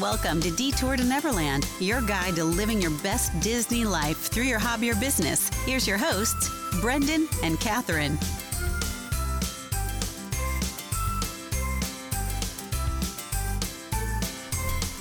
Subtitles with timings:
[0.00, 4.58] Welcome to Detour to Neverland, your guide to living your best Disney life through your
[4.58, 5.50] hobby or business.
[5.66, 6.48] Here's your hosts,
[6.80, 8.18] Brendan and Catherine.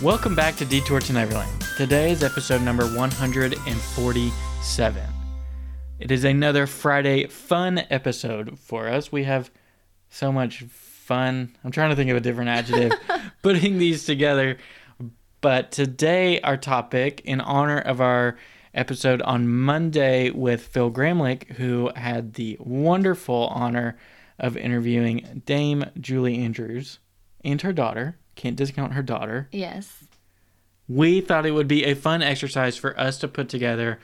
[0.01, 1.61] Welcome back to Detour to Neverland.
[1.77, 5.03] Today is episode number 147.
[6.01, 9.09] It is another Friday fun episode for us.
[9.09, 9.49] We have
[10.09, 10.65] so much
[11.11, 11.55] fun.
[11.63, 12.99] I'm trying to think of a different adjective
[13.41, 14.57] putting these together.
[15.41, 18.37] But today, our topic, in honor of our
[18.75, 23.97] episode on Monday with Phil Gramlich, who had the wonderful honor
[24.37, 26.99] of interviewing Dame Julie Andrews
[27.43, 28.17] and her daughter.
[28.35, 29.49] Can't discount her daughter.
[29.51, 30.03] Yes.
[30.87, 33.99] We thought it would be a fun exercise for us to put together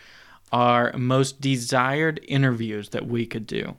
[0.52, 3.76] our most desired interviews that we could do.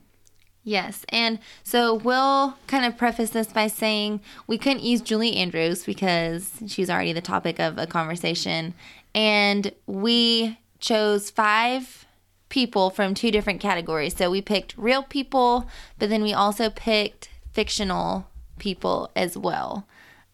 [0.65, 1.05] Yes.
[1.09, 6.53] And so we'll kind of preface this by saying we couldn't use Julie Andrews because
[6.67, 8.75] she's already the topic of a conversation.
[9.15, 12.05] And we chose five
[12.51, 14.15] people from two different categories.
[14.17, 19.87] So we picked real people, but then we also picked fictional people as well,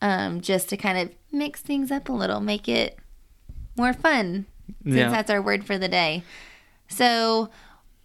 [0.02, 2.98] um, just to kind of mix things up a little, make it
[3.76, 4.46] more fun,
[4.82, 5.10] since Yeah.
[5.10, 6.22] that's our word for the day.
[6.88, 7.50] So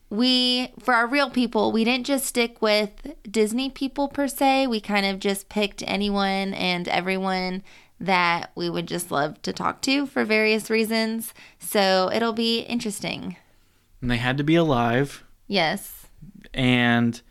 [0.09, 2.89] we for our real people we didn't just stick with
[3.29, 7.61] disney people per se we kind of just picked anyone and everyone
[7.99, 13.35] that we would just love to talk to for various reasons so it'll be interesting
[14.01, 16.07] And they had to be alive, yes
[16.53, 17.21] and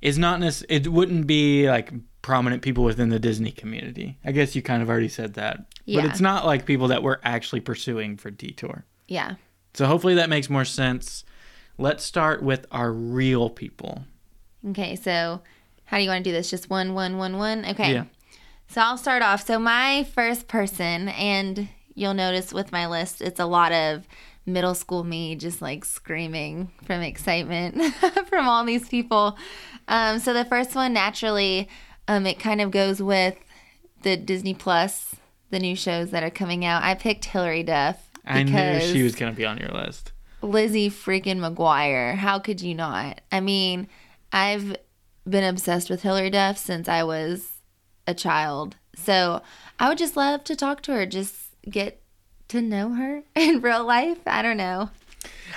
[0.00, 1.92] it's not nec- It wouldn't be like
[2.22, 4.16] prominent people within the Disney community.
[4.24, 6.00] I guess you kind of already said that, Yeah.
[6.02, 8.84] but it's not like people that we're actually pursuing for Detour.
[9.08, 9.34] yeah
[9.74, 11.24] So hopefully that makes more sense.
[11.78, 14.04] Let's start with our real people.
[14.70, 15.40] okay so
[15.84, 18.04] how do you want to do this just one one one one okay Yeah.
[18.70, 19.46] So I'll start off.
[19.46, 24.06] So my first person, and you'll notice with my list, it's a lot of
[24.44, 27.82] middle school me just like screaming from excitement
[28.28, 29.38] from all these people.
[29.88, 31.68] Um, so the first one, naturally,
[32.08, 33.36] um, it kind of goes with
[34.02, 35.14] the Disney Plus,
[35.48, 36.82] the new shows that are coming out.
[36.82, 40.12] I picked Hilary Duff I knew she was going to be on your list.
[40.42, 42.14] Lizzie freaking McGuire.
[42.16, 43.20] How could you not?
[43.32, 43.88] I mean,
[44.32, 44.76] I've
[45.28, 47.48] been obsessed with Hilary Duff since I was
[48.06, 48.76] a child.
[48.94, 49.42] So
[49.78, 51.34] I would just love to talk to her, just
[51.68, 52.00] get
[52.48, 54.18] to know her in real life.
[54.26, 54.90] I don't know.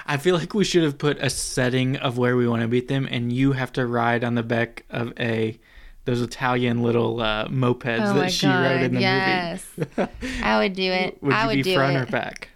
[0.08, 2.88] I feel like we should have put a setting of where we want to meet
[2.88, 5.60] them, and you have to ride on the back of a
[6.06, 9.68] those Italian little uh, mopeds Oh that she rode in God, the yes.
[9.78, 10.10] movie.
[10.42, 11.22] I would do it.
[11.22, 12.00] would I you would be do front it.
[12.02, 12.50] or back?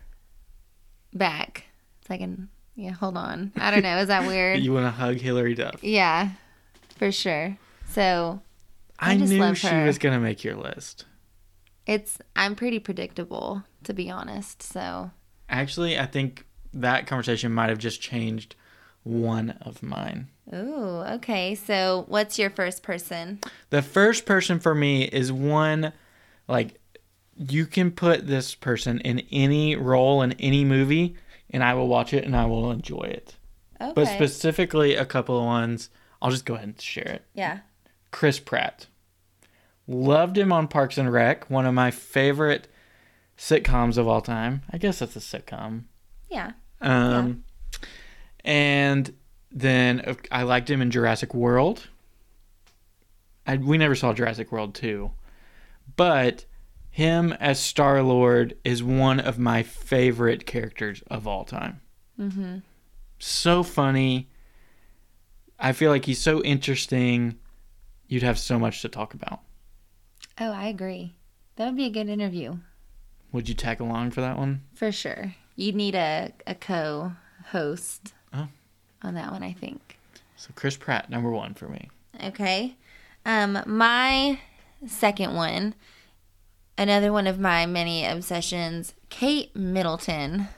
[1.14, 1.65] Back.
[2.08, 2.50] Second.
[2.76, 3.52] Yeah, hold on.
[3.56, 3.98] I don't know.
[4.00, 4.60] Is that weird?
[4.64, 5.84] You want to hug Hilary Duff?
[5.84, 6.30] yeah,
[6.98, 7.58] for sure.
[7.90, 8.42] So
[9.00, 9.86] I I, knew love she her.
[9.86, 11.06] was gonna make your list.
[11.86, 14.62] it's, I'm pretty predictable, to be honest.
[14.64, 15.12] So
[15.50, 18.56] Actually, I think that conversation might have just changed
[19.04, 20.28] one of mine.
[20.54, 21.56] Ooh, okay.
[21.56, 23.40] So, what's your first person?
[23.70, 25.94] The first person for me is one
[26.48, 26.80] like
[27.38, 31.16] you can put this person in any role in any movie
[31.56, 33.38] and I will watch it and I will enjoy it.
[33.80, 33.94] Okay.
[33.96, 35.90] But specifically a couple of ones,
[36.22, 37.26] I'll just go ahead and share it.
[37.34, 37.60] yeah.
[38.12, 38.88] Chris Pratt.
[39.88, 42.68] Loved him on Parks and Rec, one of my favorite
[43.38, 44.64] sitcoms of all time.
[44.72, 45.84] I guess that's a sitcom.
[46.30, 46.52] Yeah.
[46.82, 47.44] Um,
[48.44, 49.14] and
[49.52, 51.88] then uh, I liked him in Jurassic World.
[53.48, 55.12] I, we never saw Jurassic World 2,
[55.96, 56.46] but
[56.96, 61.82] him as Star Lord is one of my favorite characters of all time.
[62.18, 62.60] Mm-hmm.
[63.20, 64.30] So funny.
[65.60, 67.38] I feel like he's so interesting.
[68.08, 69.42] You'd have so much to talk about.
[70.40, 71.16] Oh, I agree.
[71.58, 72.58] That would be a good interview
[73.34, 74.62] Would you tag along for that one?
[74.74, 75.36] for sure.
[75.58, 77.12] You'd need a, a co
[77.48, 78.48] host Oh.
[79.04, 79.98] on that one, I think.
[80.38, 81.90] So Chris Pratt, number one for me.
[82.24, 82.76] Okay.
[83.26, 84.40] Um, my
[84.88, 85.74] second one,
[86.78, 90.48] another one of my many obsessions, Kate Middleton.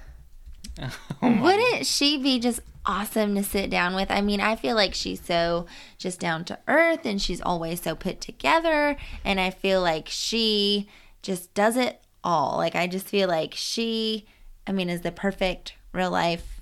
[1.24, 4.12] Oh Wouldn't she be just awesome to sit down with?
[4.12, 5.66] I mean, I feel like she's so
[5.98, 8.96] just down to earth and she's always so put together.
[9.26, 10.88] And I feel like she
[11.24, 12.58] just does it all.
[12.58, 14.28] Like, I just feel like she,
[14.68, 16.62] I mean, is the perfect real life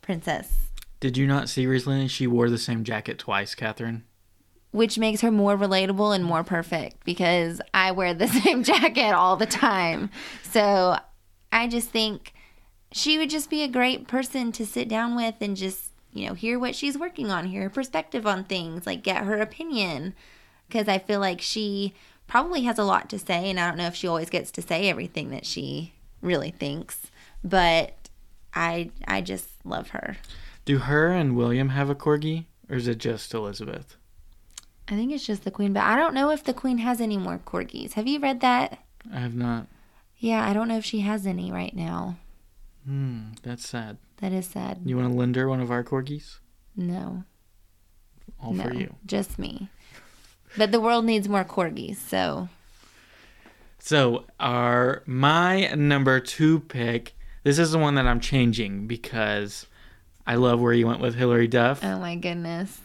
[0.00, 0.52] princess,
[0.98, 4.02] Did you not see recently she wore the same jacket twice, Catherine?
[4.72, 9.36] Which makes her more relatable and more perfect because I wear the same jacket all
[9.36, 10.10] the time.
[10.42, 10.98] So
[11.52, 12.32] I just think
[12.90, 16.34] she would just be a great person to sit down with and just, you know,
[16.34, 20.14] hear what she's working on, hear her perspective on things, like get her opinion.
[20.68, 21.92] Because I feel like she
[22.26, 24.62] probably has a lot to say, and I don't know if she always gets to
[24.62, 25.92] say everything that she
[26.22, 27.10] really thinks,
[27.44, 28.08] but
[28.54, 30.16] I I just love her.
[30.64, 33.96] Do her and William have a corgi, or is it just Elizabeth?
[34.92, 37.16] I think it's just the queen, but I don't know if the queen has any
[37.16, 37.94] more corgis.
[37.94, 38.78] Have you read that?
[39.12, 39.66] I have not.
[40.18, 42.16] Yeah, I don't know if she has any right now.
[42.86, 43.96] Hmm, that's sad.
[44.18, 44.80] That is sad.
[44.84, 46.38] You want to lend her one of our corgis?
[46.76, 47.24] No,
[48.38, 48.94] All no, for you.
[49.06, 49.68] just me.
[50.58, 52.48] But the world needs more corgis, so
[53.78, 57.14] So our my number two pick.
[57.44, 59.66] This is the one that I'm changing because
[60.26, 61.82] I love where you went with Hilary Duff.
[61.82, 62.78] oh my goodness.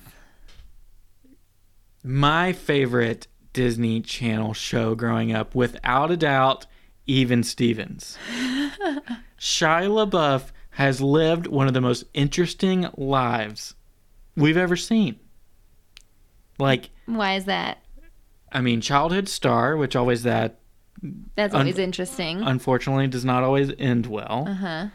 [2.03, 6.65] My favorite Disney Channel show growing up, without a doubt,
[7.05, 8.17] Even Stevens.
[9.39, 13.73] Shia LaBeouf has lived one of the most interesting lives
[14.35, 15.19] we've ever seen.
[16.59, 17.79] Like, Why is that?
[18.51, 20.59] I mean, childhood star, which always that
[21.35, 22.41] That's Un- always interesting.
[22.41, 24.45] unfortunately does not always end well.
[24.47, 24.85] Uh huh.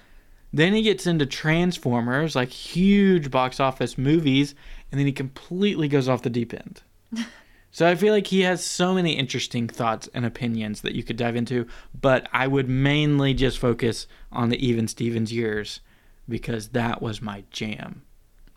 [0.52, 4.54] Then he gets into Transformers, like huge box office movies,
[4.90, 6.82] and then he completely goes off the deep end.
[7.70, 11.16] so I feel like he has so many interesting thoughts and opinions that you could
[11.16, 11.66] dive into,
[11.98, 15.80] but I would mainly just focus on the Even Stevens years
[16.28, 18.02] because that was my jam.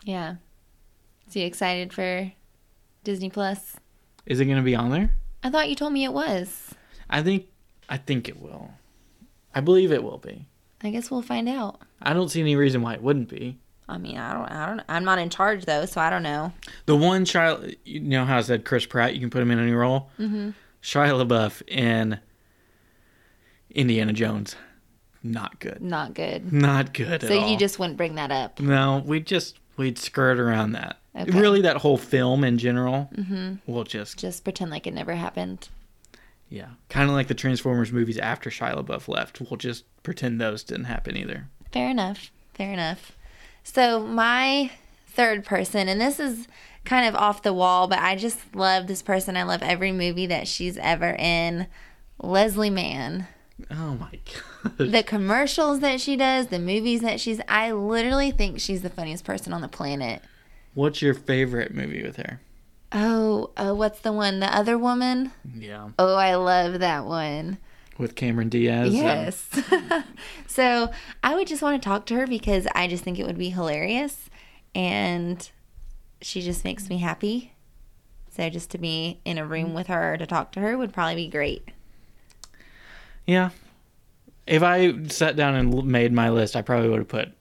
[0.04, 0.36] Yeah.
[1.28, 2.32] So you excited for
[3.04, 3.76] Disney Plus?
[4.26, 5.10] Is it going to be on there?
[5.42, 6.74] I thought you told me it was.
[7.08, 7.46] I think
[7.88, 8.70] I think it will.
[9.54, 10.46] I believe it will be.
[10.82, 11.80] I guess we'll find out.
[12.02, 13.58] I don't see any reason why it wouldn't be.
[13.88, 16.52] I mean, I don't, I don't, I'm not in charge though, so I don't know.
[16.86, 19.58] The one child, you know how I said Chris Pratt, you can put him in
[19.60, 20.10] any role?
[20.18, 20.50] Mm-hmm.
[20.82, 22.18] Shia LaBeouf in
[23.70, 24.56] Indiana Jones.
[25.22, 25.80] Not good.
[25.80, 26.52] Not good.
[26.52, 27.48] Not good at So all.
[27.48, 28.60] you just wouldn't bring that up.
[28.60, 30.98] No, we just, we'd skirt around that.
[31.18, 31.30] Okay.
[31.38, 33.54] Really, that whole film in general, mm-hmm.
[33.66, 35.68] we'll just, Just pretend like it never happened.
[36.48, 36.68] yeah.
[36.90, 39.40] Kind of like the Transformers movies after Shia LaBeouf left.
[39.40, 41.48] We'll just pretend those didn't happen either.
[41.72, 42.30] Fair enough.
[42.54, 43.12] Fair enough.
[43.66, 44.70] So my
[45.08, 46.46] third person, and this is
[46.84, 49.36] kind of off the wall, but I just love this person.
[49.36, 51.66] I love every movie that she's ever in.
[52.22, 53.26] Leslie Mann.
[53.70, 54.20] Oh my
[54.78, 54.92] god.
[54.92, 59.24] The commercials that she does, the movies that she's I literally think she's the funniest
[59.24, 60.22] person on the planet.
[60.74, 62.40] What's your favorite movie with her?
[62.92, 64.38] Oh, uh, what's the one?
[64.38, 65.32] The other woman?
[65.58, 65.88] Yeah.
[65.98, 67.58] Oh, I love that one.
[67.98, 68.88] With Cameron Diaz.
[68.88, 69.48] and- Yes.
[70.46, 70.90] so
[71.24, 73.50] I would just want to talk to her because I just think it would be
[73.50, 74.28] hilarious.
[74.74, 75.48] And
[76.20, 77.52] she just makes me happy.
[78.30, 81.14] So just to be in a room with her to talk to her would probably
[81.16, 81.70] be great.
[83.26, 83.50] Yeah.
[84.46, 87.32] If I sat down and made my list, I probably would have put,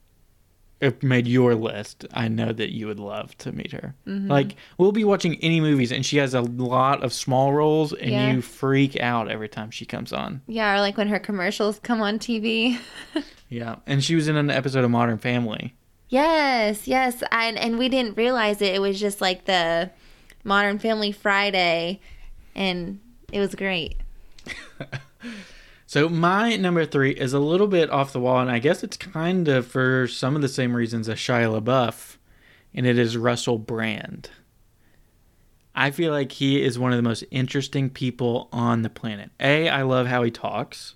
[1.02, 2.06] made your list.
[2.14, 3.96] I know that you would love to meet her.
[4.08, 4.30] Mm-hmm.
[4.30, 8.12] Like, we'll be watching any movies, and she has a lot of small roles, and
[8.12, 8.32] Yeah.
[8.34, 10.42] you freak out every time she comes on.
[10.48, 12.78] Yeah, or like when her commercials come on TV.
[13.48, 13.76] Yeah.
[13.86, 15.76] And she was in an episode of Modern Family.
[16.10, 17.24] yes, yes.
[17.32, 18.74] And, and we didn't realize it.
[18.74, 19.92] It was just like the
[20.44, 22.00] Modern Family Friday.
[22.56, 23.00] And
[23.32, 23.98] it was great.
[25.96, 28.98] So my number three is a little bit off the wall, and I guess it's
[28.98, 32.18] kind of for some of the same reasons as Shia LaBeouf,
[32.74, 34.30] and it is Russell Brand.
[35.74, 39.32] I feel like he is one of the most interesting people on the planet.
[39.40, 40.96] A, I love how he talks,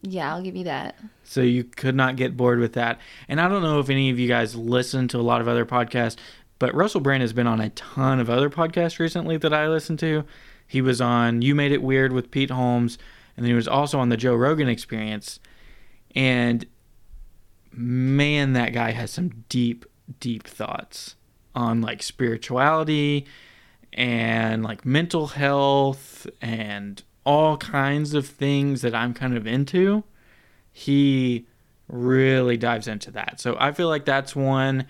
[0.00, 0.96] Yeah, I'll give you that.
[1.22, 2.98] so you could not get bored with that.
[3.28, 5.66] And I don't know if any of you guys listen to a lot of other
[5.66, 6.16] podcasts,
[6.58, 9.98] but Russell Brand has been on a ton of other podcasts recently that I listen
[9.98, 10.24] to.
[10.66, 12.96] He was on You Made It Weird with Pete Holmes,
[13.40, 15.40] and then he was also on the Joe Rogan Experience.
[16.14, 16.66] And
[17.72, 19.86] man, that guy has some deep,
[20.20, 21.16] deep thoughts
[21.54, 23.24] on like spirituality
[23.94, 30.04] and like mental health and all kinds of things that I'm kind of into.
[30.70, 31.46] He
[31.88, 33.40] really dives into that.
[33.40, 34.84] So I feel like that's one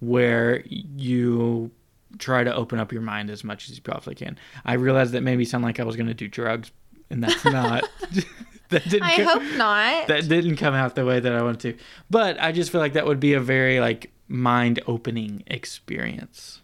[0.00, 1.70] where you
[2.18, 4.38] try to open up your mind as much as you possibly can.
[4.62, 6.70] I realized that made me sound like I was going to do drugs,
[7.10, 7.84] and that's not.
[8.70, 9.02] that didn't.
[9.02, 10.08] I co- hope not.
[10.08, 11.84] that didn't come out the way that I wanted to.
[12.10, 16.60] But I just feel like that would be a very like mind opening experience.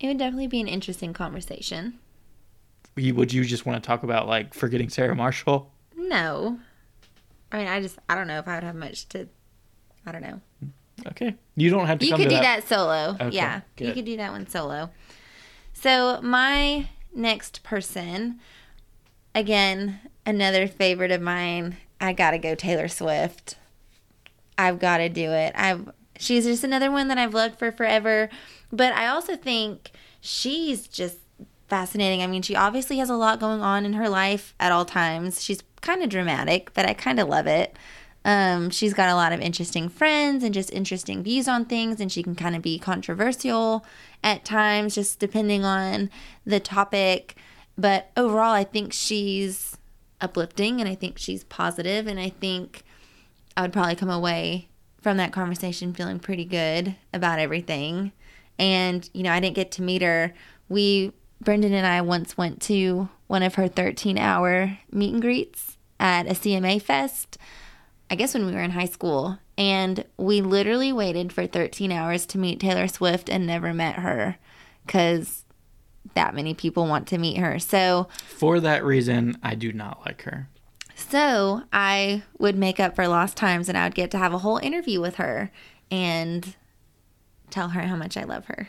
[0.00, 1.98] It would definitely be an interesting conversation.
[2.96, 5.70] You- Would you just want to talk about like forgetting Sarah Marshall?
[5.96, 6.58] No.
[7.50, 9.26] I mean, I just, I don't know if I would have much to,
[10.04, 10.40] I don't know.
[11.06, 12.06] Okay, you don't have to.
[12.06, 13.16] You could to do that, solo.
[13.20, 13.60] Okay, yeah.
[13.78, 14.90] You could do that one solo.
[15.72, 18.40] So, my next person,
[19.38, 23.56] again, another favorite of mine, I got to go Taylor Swift.
[24.56, 25.52] I've got to do it.
[25.56, 28.28] I've she's just another one that I've loved for forever,
[28.72, 31.18] but I also think she's just
[31.68, 32.22] fascinating.
[32.22, 35.42] I mean, she obviously has a lot going on in her life at all times.
[35.42, 37.76] She's kind of dramatic, but I kind of love it.
[38.24, 42.10] Um, she's got a lot of interesting friends and just interesting views on things, and
[42.10, 43.86] she can kind of be controversial
[44.24, 46.10] at times, just depending on
[46.44, 47.36] the topic.
[47.78, 49.78] But overall, I think she's
[50.20, 52.82] uplifting and I think she's positive, and I think
[53.56, 54.68] I would probably come away
[55.00, 58.12] from that conversation feeling pretty good about everything.
[58.58, 60.34] And, you know, I didn't get to meet her.
[60.68, 65.78] We, Brendan and I once went to one of her 13 hour meet and greets
[66.00, 67.38] at a CMA Fest,
[68.10, 69.38] I guess when we were in high school.
[69.56, 74.36] And we literally waited for 13 hours to meet Taylor Swift and never met her
[74.84, 75.44] because
[76.14, 77.58] that many people want to meet her.
[77.58, 80.48] So, For that reason, I do not like her.
[80.94, 84.38] so I would make up for lost times and I would get to have a
[84.38, 85.50] whole interview with her
[85.90, 86.56] and
[87.50, 88.68] tell her how much I love her.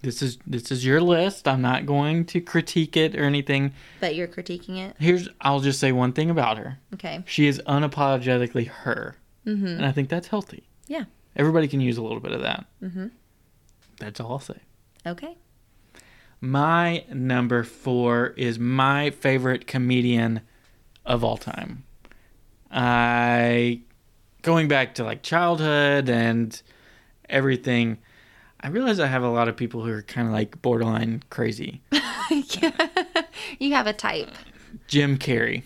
[0.00, 1.48] This is this is your list.
[1.48, 3.72] I'm not going to critique it or anything.
[3.98, 4.94] But you're critiquing it?
[4.98, 6.78] Here's I'll just say one thing about her.
[6.94, 7.24] Okay.
[7.26, 9.66] She is unapologetically her, mm-hmm.
[9.66, 10.62] and I think that's healthy.
[10.86, 11.04] Yeah.
[11.34, 12.64] Everybody can use a little bit of that.
[12.82, 13.08] Mm-hmm.
[13.98, 14.58] That's all I'll say.
[15.04, 15.36] Okay.
[16.40, 20.42] My number four is my favorite comedian
[21.04, 21.84] of all time.
[22.70, 23.80] I
[24.42, 26.60] going back to like childhood and
[27.28, 27.98] everything.
[28.60, 31.82] I realize I have a lot of people who are kind of like borderline crazy.
[33.58, 34.28] You have a type.
[34.86, 35.62] Jim Carrey.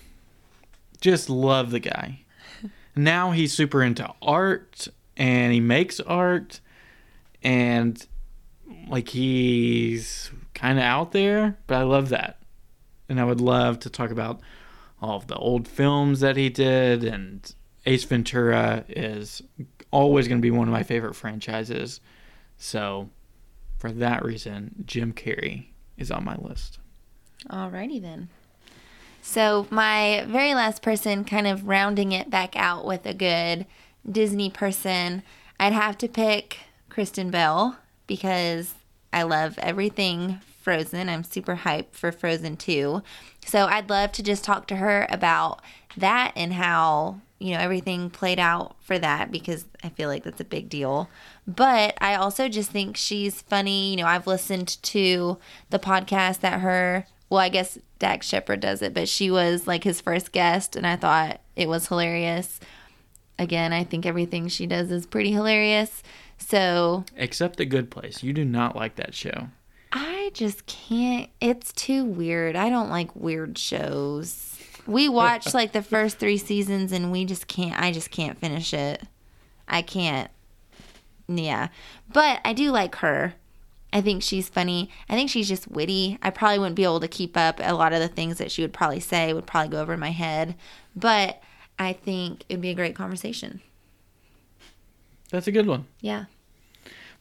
[1.01, 2.21] Just love the guy.
[2.95, 6.61] Now he's super into art and he makes art
[7.43, 8.07] and
[8.89, 12.39] like he's kind of out there, but I love that.
[13.09, 14.41] And I would love to talk about
[15.01, 17.53] all of the old films that he did and
[17.87, 19.43] Ace Ventura is
[19.91, 22.01] always going to be one of my favorite franchises.
[22.57, 23.11] So
[23.79, 25.67] for that reason, Jim Carrey
[25.97, 26.79] is on my list.
[27.51, 28.29] Alrighty then.
[29.21, 33.67] So my very last person, kind of rounding it back out with a good
[34.09, 35.23] Disney person,
[35.59, 38.75] I'd have to pick Kristen Bell because
[39.13, 41.09] I love everything Frozen.
[41.09, 43.03] I'm super hyped for Frozen 2.
[43.45, 45.61] So I'd love to just talk to her about
[45.97, 50.41] that and how, you know, everything played out for that because I feel like that's
[50.41, 51.11] a big deal.
[51.47, 53.91] But I also just think she's funny.
[53.91, 55.39] You know, I've listened to
[55.71, 59.85] the podcast that her, well, I guess Dax Shepard does it, but she was like
[59.85, 62.61] his first guest and I thought it was hilarious.
[63.39, 66.03] Again, I think everything she does is pretty hilarious.
[66.49, 68.23] So Except The Good Place.
[68.23, 69.49] You do not like that show.
[69.93, 71.31] I just can't.
[71.41, 72.57] It's too weird.
[72.57, 74.59] I don't like weird shows.
[74.87, 77.81] We watched like the first three seasons and we just can't.
[77.81, 79.03] I just can't finish it.
[79.69, 80.31] I can't.
[81.29, 81.69] Yeah.
[82.13, 83.35] But I do like her.
[83.93, 84.89] I think she's funny.
[85.09, 86.19] I think she's just witty.
[86.23, 88.63] I probably wouldn't be able to keep up a lot of the things that she
[88.63, 90.55] would probably say, would probably go over my head.
[90.97, 91.43] But
[91.79, 93.61] I think it'd be a great conversation.
[95.33, 95.87] That's a good one.
[96.01, 96.27] Yeah.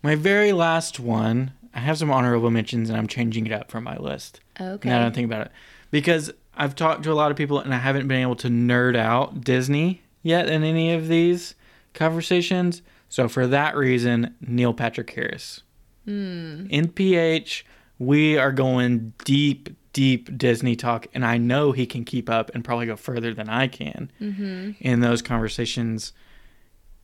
[0.03, 3.85] My very last one, I have some honorable mentions and I'm changing it up from
[3.85, 4.41] my list.
[4.59, 4.89] Okay.
[4.89, 5.51] Now I don't think about it.
[5.89, 8.97] Because I've talked to a lot of people and I haven't been able to nerd
[8.97, 11.55] out Disney yet in any of these
[11.93, 12.81] conversations.
[13.07, 15.63] So for that reason, Neil Patrick Harris.
[16.05, 16.65] Hmm.
[16.67, 17.63] NPH,
[17.97, 22.63] we are going deep, deep Disney talk, and I know he can keep up and
[22.63, 24.71] probably go further than I can mm-hmm.
[24.79, 26.11] in those conversations.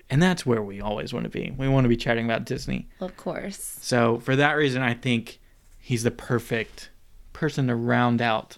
[0.10, 1.54] And that's where we always want to be.
[1.58, 2.88] We want to be chatting about Disney.
[3.02, 3.78] Of course.
[3.82, 5.40] So for that reason, I think
[5.80, 6.90] he's the perfect
[7.34, 8.58] person to round out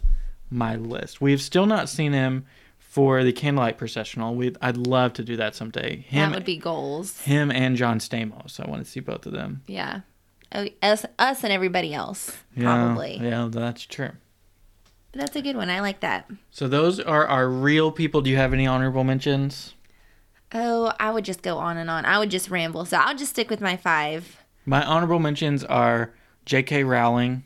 [0.52, 1.22] my list.
[1.22, 2.46] We've still not seen him
[2.78, 4.36] for the Candlelight Processional.
[4.36, 5.98] We I'd love to do that someday.
[6.08, 7.22] Him, that would be goals.
[7.22, 8.60] him and John Stamos.
[8.64, 9.64] I want to see both of them.
[9.68, 10.02] Yeah.
[10.54, 13.18] Oh, us, us and everybody else, Yeah, probably.
[13.22, 14.12] Yeah, that's true.
[15.12, 15.70] But that's a good one.
[15.70, 16.30] I like that.
[16.50, 18.22] So those are our real people.
[18.22, 19.74] Do you have any honorable mentions?
[20.54, 22.06] Oh, I would just go on and on.
[22.06, 22.86] I would just ramble.
[22.86, 24.38] So I'll just stick with my five.
[24.66, 26.14] My honorable mentions are
[26.46, 26.84] J.K.
[26.84, 27.44] Rowling.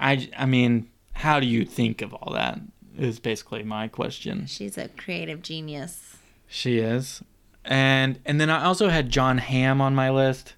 [0.00, 2.60] I, I mean, how do you think of all that?
[2.98, 4.46] Is basically my question.
[4.46, 6.16] She's a creative genius.
[6.46, 7.22] She is.
[7.64, 10.54] And and then I also had Jon Hamm on my list.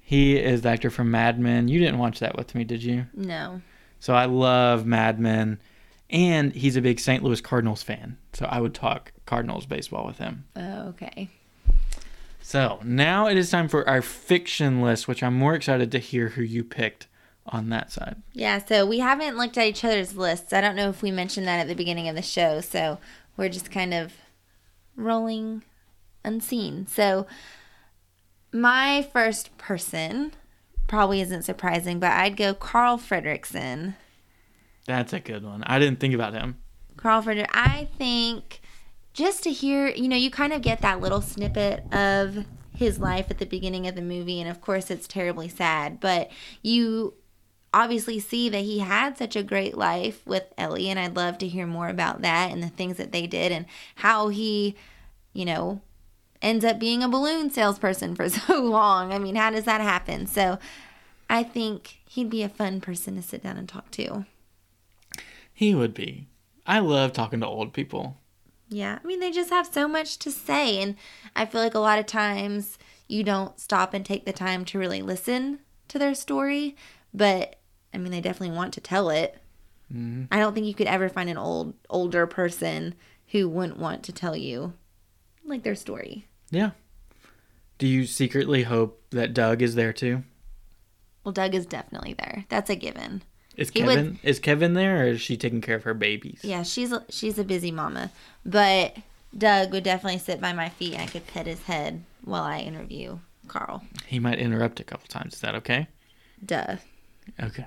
[0.00, 1.68] He is the actor from Mad Men.
[1.68, 3.06] You didn't watch that with me, did you?
[3.14, 3.62] No.
[4.00, 5.60] So I love Mad Men.
[6.12, 7.22] And he's a big St.
[7.24, 8.18] Louis Cardinals fan.
[8.34, 10.44] So I would talk Cardinals baseball with him.
[10.54, 11.30] Oh, okay.
[12.42, 16.28] So now it is time for our fiction list, which I'm more excited to hear
[16.28, 17.06] who you picked
[17.46, 18.16] on that side.
[18.32, 20.52] Yeah, so we haven't looked at each other's lists.
[20.52, 22.60] I don't know if we mentioned that at the beginning of the show.
[22.60, 22.98] So
[23.36, 24.12] we're just kind of
[24.96, 25.62] rolling
[26.24, 26.86] unseen.
[26.86, 27.26] So
[28.52, 30.32] my first person
[30.86, 33.94] probably isn't surprising, but I'd go Carl Fredricksen.
[34.86, 35.62] That's a good one.
[35.64, 36.58] I didn't think about him.
[36.96, 37.50] Carl Frederick.
[37.52, 38.60] I think
[39.12, 43.26] just to hear, you know, you kind of get that little snippet of his life
[43.30, 46.30] at the beginning of the movie, and of course it's terribly sad, but
[46.62, 47.14] you
[47.74, 51.48] obviously see that he had such a great life with Ellie, and I'd love to
[51.48, 54.74] hear more about that and the things that they did and how he,
[55.32, 55.80] you know,
[56.40, 59.12] ends up being a balloon salesperson for so long.
[59.12, 60.26] I mean, how does that happen?
[60.26, 60.58] So
[61.30, 64.26] I think he'd be a fun person to sit down and talk to.
[65.62, 66.26] He would be.
[66.66, 68.16] I love talking to old people.
[68.68, 70.82] Yeah, I mean, they just have so much to say.
[70.82, 70.96] And
[71.36, 74.78] I feel like a lot of times you don't stop and take the time to
[74.80, 76.74] really listen to their story.
[77.14, 77.60] But
[77.94, 79.40] I mean, they definitely want to tell it.
[79.94, 80.24] Mm-hmm.
[80.32, 82.96] I don't think you could ever find an old, older person
[83.28, 84.72] who wouldn't want to tell you
[85.44, 86.26] like their story.
[86.50, 86.70] Yeah.
[87.78, 90.24] Do you secretly hope that Doug is there too?
[91.22, 92.46] Well, Doug is definitely there.
[92.48, 93.22] That's a given.
[93.56, 96.40] Is he Kevin would, is Kevin there or is she taking care of her babies?
[96.42, 98.10] Yeah, she's a, she's a busy mama.
[98.44, 98.96] But
[99.36, 102.60] Doug would definitely sit by my feet and I could pet his head while I
[102.60, 103.18] interview
[103.48, 103.82] Carl.
[104.06, 105.34] He might interrupt a couple times.
[105.34, 105.88] Is that okay?
[106.44, 106.76] Duh.
[107.42, 107.66] Okay.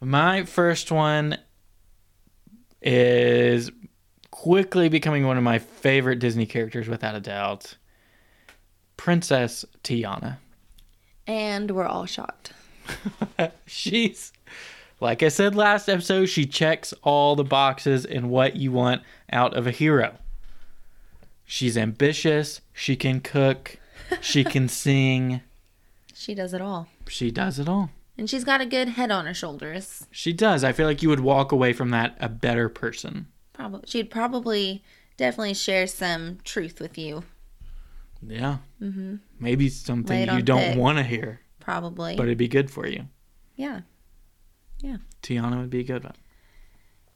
[0.00, 1.38] My first one
[2.82, 3.70] is
[4.30, 7.76] quickly becoming one of my favorite Disney characters without a doubt.
[8.96, 10.38] Princess Tiana.
[11.26, 12.52] And we're all shocked.
[13.66, 14.32] She's
[15.00, 19.02] like I said last episode, she checks all the boxes in what you want
[19.32, 20.16] out of a hero.
[21.44, 23.78] She's ambitious, she can cook,
[24.20, 25.40] she can sing.
[26.14, 26.88] She does it all.
[27.08, 27.90] She does it all.
[28.18, 30.06] And she's got a good head on her shoulders.
[30.10, 30.64] She does.
[30.64, 33.28] I feel like you would walk away from that a better person.
[33.52, 33.82] Probably.
[33.86, 34.82] She'd probably
[35.16, 37.22] definitely share some truth with you.
[38.20, 38.58] Yeah.
[38.82, 39.16] Mm-hmm.
[39.38, 41.40] Maybe something you don't want to hear.
[41.60, 42.16] Probably.
[42.16, 43.06] But it'd be good for you.
[43.54, 43.82] Yeah.
[44.80, 44.98] Yeah.
[45.22, 46.14] Tiana would be a good one.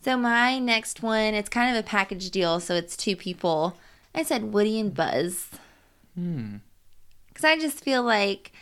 [0.03, 3.77] So my next one, it's kind of a package deal, so it's two people.
[4.15, 5.49] I said Woody and Buzz.
[6.17, 6.57] Hmm.
[7.29, 8.53] Because I just feel like,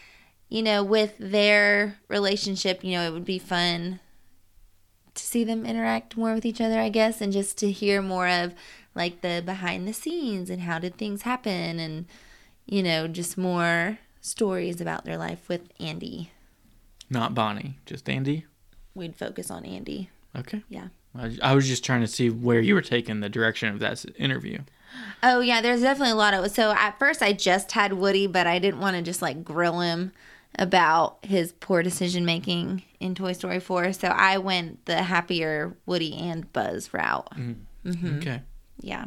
[0.49, 4.01] you know, with their relationship, you know, it would be fun
[5.15, 8.29] to see them interact more with each other, I guess, and just to hear more
[8.29, 8.55] of
[8.95, 12.07] like the behind the scenes and how did things happen and,
[12.67, 16.31] you know, just more stories about their life with Andy.
[17.09, 18.45] Not Bonnie, just Andy?
[19.01, 20.11] We'd focus on Andy.
[20.37, 20.63] Okay.
[20.69, 20.89] Yeah.
[21.43, 24.61] I was just trying to see where you were taking the direction of that interview.
[25.25, 28.47] Oh yeah, there's definitely a lot of so at first I just had Woody, but
[28.47, 30.13] I didn't want to just like grill him
[30.59, 36.15] about his poor decision making in Toy Story 4, so I went the happier Woody
[36.15, 37.31] and Buzz route.
[37.37, 37.91] Mm-hmm.
[37.91, 38.19] Mm-hmm.
[38.19, 38.43] Okay.
[38.81, 39.07] Yeah.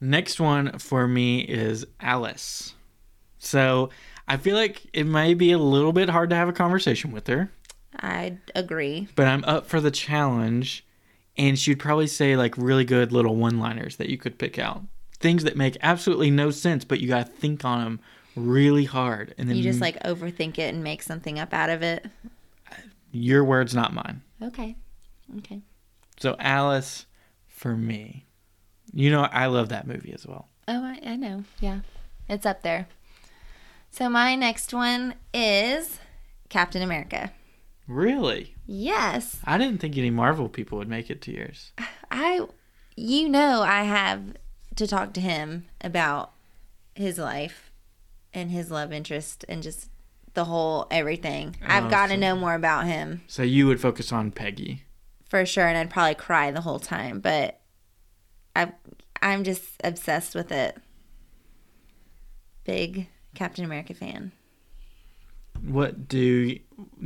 [0.00, 2.74] Next one for me is Alice.
[3.38, 3.90] So
[4.26, 7.26] I feel like it might be a little bit hard to have a conversation with
[7.26, 7.50] her.
[7.96, 9.08] I agree.
[9.14, 10.84] But I'm up for the challenge,
[11.36, 14.82] and she'd probably say like really good little one-liners that you could pick out,
[15.18, 18.00] things that make absolutely no sense, but you gotta think on them
[18.36, 21.82] really hard, and then you just like overthink it and make something up out of
[21.82, 22.06] it.
[23.10, 24.22] Your words, not mine.
[24.42, 24.76] Okay.
[25.38, 25.60] Okay.
[26.20, 27.06] So Alice,
[27.46, 28.26] for me,
[28.92, 30.48] you know I love that movie as well.
[30.68, 31.44] Oh, I, I know.
[31.60, 31.80] Yeah,
[32.28, 32.86] it's up there.
[33.90, 35.98] So my next one is
[36.50, 37.32] Captain America.
[37.88, 38.54] Really?
[38.66, 39.38] Yes.
[39.44, 41.72] I didn't think any Marvel people would make it to yours.
[42.10, 42.46] I,
[42.96, 44.34] you know, I have
[44.76, 46.32] to talk to him about
[46.94, 47.72] his life
[48.34, 49.88] and his love interest and just
[50.34, 51.56] the whole everything.
[51.64, 53.22] I've oh, got to know more about him.
[53.26, 54.84] So you would focus on Peggy.
[55.28, 57.60] For sure, and I'd probably cry the whole time, but
[58.54, 58.72] I
[59.20, 60.76] I'm just obsessed with it.
[62.64, 64.32] Big Captain America fan.
[65.62, 66.58] What do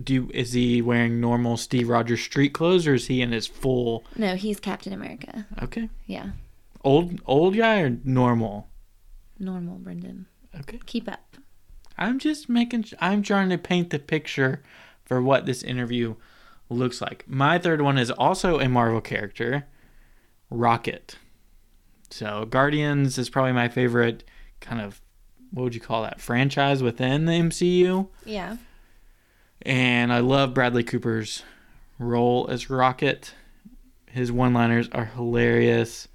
[0.02, 0.30] do?
[0.32, 4.04] Is he wearing normal Steve Rogers street clothes, or is he in his full?
[4.16, 5.46] No, he's Captain America.
[5.62, 5.88] Okay.
[6.06, 6.30] Yeah.
[6.84, 8.68] Old old guy or normal?
[9.38, 10.26] Normal, Brendan.
[10.60, 10.80] Okay.
[10.86, 11.36] Keep up.
[11.98, 12.86] I'm just making.
[13.00, 14.62] I'm trying to paint the picture
[15.04, 16.14] for what this interview
[16.68, 17.24] looks like.
[17.26, 19.66] My third one is also a Marvel character,
[20.50, 21.16] Rocket.
[22.10, 24.24] So Guardians is probably my favorite
[24.60, 25.00] kind of
[25.52, 28.08] what would you call that franchise within the MCU.
[28.24, 28.56] Yeah.
[29.62, 31.42] And I love Bradley Cooper's
[31.98, 33.34] role as Rocket.
[34.06, 36.08] His one-liners are hilarious.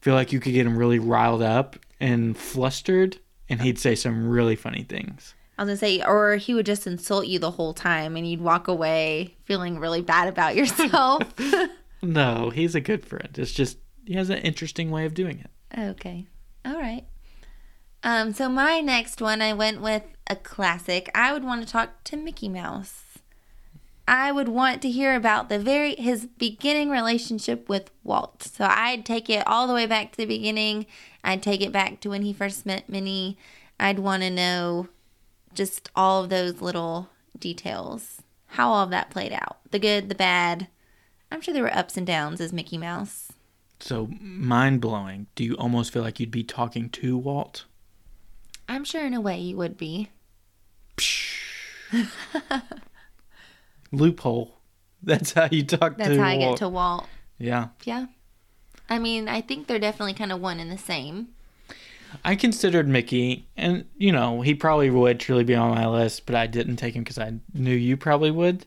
[0.00, 4.28] Feel like you could get him really riled up and flustered, and he'd say some
[4.28, 5.34] really funny things.
[5.58, 8.42] I was gonna say, or he would just insult you the whole time, and you'd
[8.42, 11.22] walk away feeling really bad about yourself.
[12.02, 13.30] no, he's a good friend.
[13.38, 15.80] It's just he has an interesting way of doing it.
[15.90, 16.26] Okay,
[16.64, 17.06] all right.
[18.06, 21.10] Um, so my next one, I went with a classic.
[21.12, 23.02] I would want to talk to Mickey Mouse.
[24.06, 28.44] I would want to hear about the very his beginning relationship with Walt.
[28.44, 30.86] So I'd take it all the way back to the beginning.
[31.24, 33.38] I'd take it back to when he first met Minnie.
[33.80, 34.86] I'd want to know
[35.52, 40.14] just all of those little details, how all of that played out, the good, the
[40.14, 40.68] bad.
[41.32, 43.32] I'm sure there were ups and downs as Mickey Mouse.
[43.80, 45.26] So mind blowing.
[45.34, 47.64] Do you almost feel like you'd be talking to Walt?
[48.68, 50.10] I'm sure in a way you would be.
[53.92, 54.56] Loophole.
[55.02, 56.50] That's how you talk That's to That's how I Walt.
[56.52, 57.06] get to Walt.
[57.38, 57.68] Yeah.
[57.84, 58.06] Yeah.
[58.88, 61.28] I mean, I think they're definitely kind of one and the same.
[62.24, 66.34] I considered Mickey, and you know, he probably would truly be on my list, but
[66.34, 68.64] I didn't take him because I knew you probably would.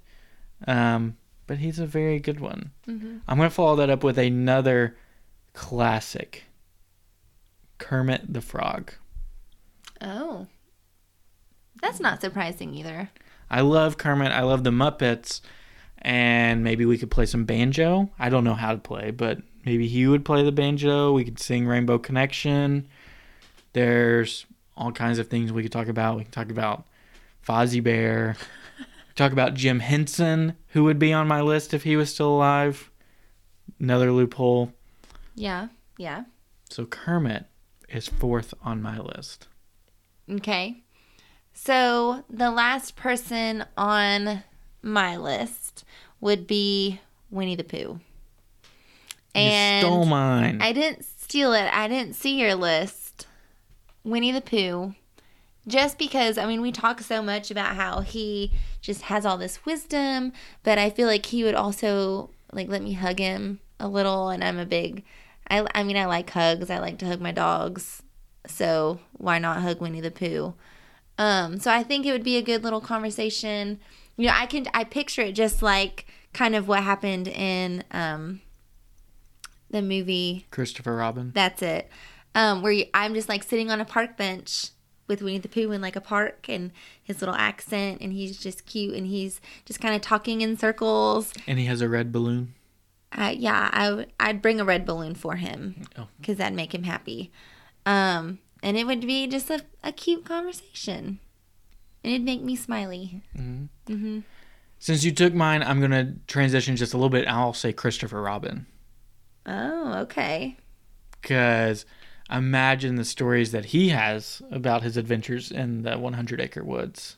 [0.68, 2.72] Um, but he's a very good one.
[2.88, 4.98] I'm going to follow that up with another
[5.54, 6.44] classic
[7.80, 8.94] Kermit the Frog.
[10.02, 10.48] Oh.
[11.82, 13.10] That's not surprising either.
[13.50, 14.32] I love Kermit.
[14.32, 15.42] I love the Muppets.
[16.02, 18.10] And maybe we could play some banjo.
[18.18, 21.12] I don't know how to play, but maybe he would play the banjo.
[21.12, 22.88] We could sing Rainbow Connection.
[23.74, 24.46] There's
[24.78, 26.18] all kinds of things we could talk about.
[26.18, 26.86] We can talk about
[27.46, 28.38] Fozzie Bear.
[29.16, 32.90] talk about Jim Henson, who would be on my list if he was still alive.
[33.80, 34.72] Another loophole.
[35.36, 35.68] Yeah.
[35.98, 36.24] Yeah.
[36.70, 37.46] So Kermit
[37.90, 39.48] is fourth on my list.
[40.30, 40.84] Okay.
[41.54, 44.44] So the last person on
[44.82, 45.84] my list
[46.22, 48.00] would be Winnie the Pooh.
[49.82, 50.62] you stole mine.
[50.62, 51.70] I didn't steal it.
[51.74, 53.28] I didn't see your list.
[54.04, 54.96] Winnie the Pooh.
[55.68, 59.66] Just because, I mean, we talk so much about how he just has all this
[59.66, 60.32] wisdom,
[60.64, 64.30] but I feel like he would also, like, let me hug him a little.
[64.30, 65.04] And I'm a big,
[65.48, 66.70] I, I mean, I like hugs.
[66.70, 68.02] I like to hug my dogs.
[68.48, 70.54] So why not hug Winnie the Pooh?
[71.18, 73.80] Um, so I think it would be a good little conversation.
[74.18, 78.42] You know, I can, I picture it just like kind of what happened in, um,
[79.70, 81.32] the movie Christopher Robin.
[81.36, 81.90] that's it.
[82.36, 84.70] Um, where you, I'm just like sitting on a park bench
[85.08, 86.72] with Winnie the Pooh in like a park and
[87.04, 91.34] his little accent, and he's just cute and he's just kind of talking in circles.
[91.48, 92.54] And he has a red balloon.
[93.12, 96.08] Uh, yeah, I w- I'd bring a red balloon for him Oh.
[96.22, 97.32] because that'd make him happy.
[97.86, 101.20] Um, and it would be just a, a cute conversation,
[102.04, 103.22] and it'd make me smiley.
[104.80, 107.28] Since you took mine, I'm going to transition just a little bit.
[107.28, 108.66] I'll say Christopher Robin.
[109.46, 110.58] Oh, okay.
[111.22, 111.86] Because
[112.32, 117.18] imagine the stories that he has about his adventures in the 100 acre woods.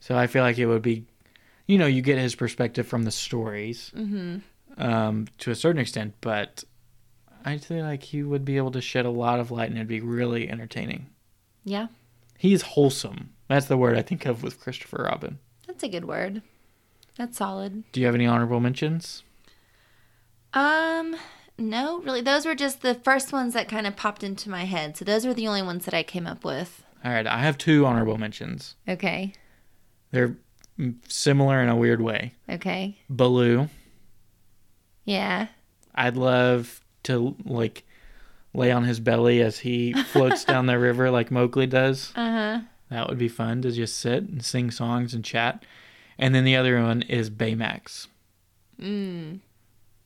[0.00, 1.04] So I feel like it would be,
[1.66, 3.92] you know, you get his perspective from the stories
[4.78, 6.64] um, to a certain extent, but
[7.44, 9.88] I feel like he would be able to shed a lot of light and it'd
[9.88, 11.06] be really entertaining.
[11.64, 11.88] Yeah,
[12.38, 13.30] He's wholesome.
[13.48, 15.38] That's the word I think of with Christopher Robin.
[15.66, 16.42] that's a good word.
[17.16, 17.82] That's solid.
[17.92, 19.24] Do you have any honorable mentions?
[20.54, 21.16] Um,
[21.58, 22.20] no, really.
[22.20, 24.96] Those were just the first ones that kind of popped into my head.
[24.96, 26.84] So those were the only ones that I came up with.
[27.04, 28.76] All right, I have two honorable mentions.
[28.88, 29.32] Okay.
[30.12, 30.36] They're
[31.08, 32.34] similar in a weird way.
[32.48, 32.98] Okay.
[33.10, 33.68] Baloo.
[35.04, 35.48] Yeah.
[35.94, 37.84] I'd love to like
[38.54, 42.12] lay on his belly as he floats down the river like Mowgli does.
[42.16, 42.60] Uh huh.
[42.90, 45.64] That would be fun to just sit and sing songs and chat.
[46.18, 48.06] And then the other one is Baymax.
[48.80, 49.40] Mm.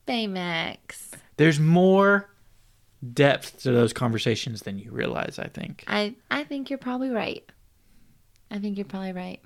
[0.07, 1.13] Baymax.
[1.37, 2.29] There's more
[3.15, 5.85] depth to those conversations than you realize, I think.
[5.87, 7.45] I I think you're probably right.
[8.51, 9.41] I think you're probably right.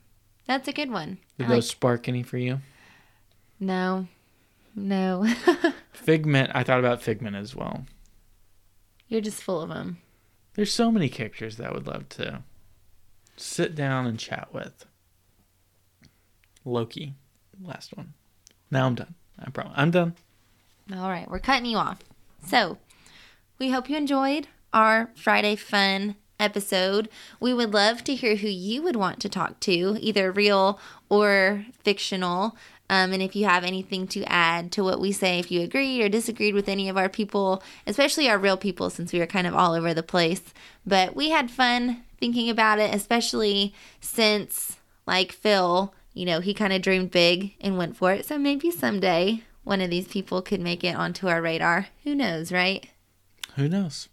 [0.46, 1.18] That's a good one.
[1.38, 2.60] Did I those like- spark any for you?
[3.60, 4.08] no.
[4.74, 5.26] No.
[5.96, 7.84] Figment, I thought about Figment as well.
[9.08, 9.98] you're just full of them.
[10.54, 12.42] There's so many characters that I would love to
[13.36, 14.86] sit down and chat with.
[16.64, 17.14] Loki,
[17.60, 18.14] last one.
[18.70, 19.14] Now I'm done.
[19.38, 19.74] I promise.
[19.76, 20.14] I'm done.
[20.94, 21.98] All right, we're cutting you off.
[22.46, 22.78] So,
[23.58, 27.08] we hope you enjoyed our Friday Fun episode.
[27.40, 30.78] We would love to hear who you would want to talk to, either real
[31.08, 32.56] or fictional.
[32.88, 36.02] Um, and if you have anything to add to what we say, if you agreed
[36.02, 39.46] or disagreed with any of our people, especially our real people, since we were kind
[39.46, 40.42] of all over the place.
[40.86, 46.72] But we had fun thinking about it, especially since, like Phil, you know, he kind
[46.72, 48.24] of dreamed big and went for it.
[48.24, 51.88] So maybe someday one of these people could make it onto our radar.
[52.04, 52.88] Who knows, right?
[53.56, 54.08] Who knows?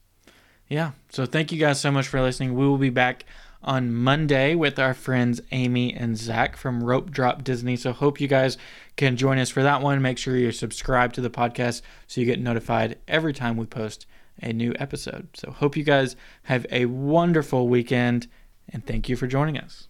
[0.68, 0.92] Yeah.
[1.10, 2.56] So thank you guys so much for listening.
[2.56, 3.26] We will be back
[3.64, 7.76] on Monday with our friends Amy and Zach from Rope Drop Disney.
[7.76, 8.58] So hope you guys
[8.96, 10.02] can join us for that one.
[10.02, 14.06] Make sure you're subscribed to the podcast so you get notified every time we post
[14.42, 15.28] a new episode.
[15.34, 18.28] So hope you guys have a wonderful weekend
[18.70, 19.88] and thank you for joining us.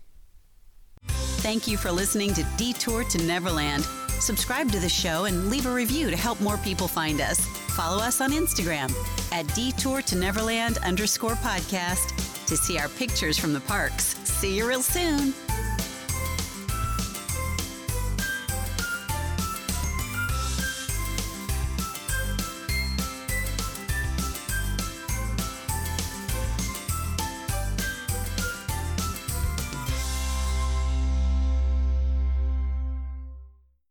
[1.07, 3.83] Thank you for listening to Detour to Neverland.
[4.19, 7.45] Subscribe to the show and leave a review to help more people find us.
[7.75, 8.93] Follow us on Instagram
[9.33, 14.15] at Detour to Neverland underscore podcast to see our pictures from the parks.
[14.23, 15.33] See you real soon.